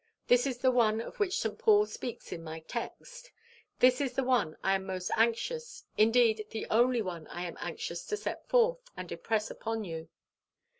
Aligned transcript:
This 0.25 0.47
is 0.47 0.57
the 0.57 0.71
one 0.71 0.99
of 0.99 1.19
which 1.19 1.37
St. 1.37 1.59
Paul 1.59 1.85
speaks 1.85 2.31
in 2.31 2.43
my 2.43 2.61
text. 2.61 3.29
This 3.77 4.01
is 4.01 4.13
the 4.13 4.23
one 4.23 4.57
I 4.63 4.73
am 4.73 4.83
most 4.87 5.11
anxious 5.15 5.83
indeed, 5.95 6.43
the 6.49 6.65
only 6.71 7.03
one 7.03 7.27
I 7.27 7.45
am 7.45 7.55
anxious 7.59 8.03
to 8.07 8.17
set 8.17 8.49
forth, 8.49 8.79
and 8.97 9.11
impress 9.11 9.51
upon 9.51 9.83
you. 9.83 10.09